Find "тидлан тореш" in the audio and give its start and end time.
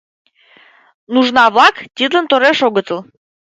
1.95-2.59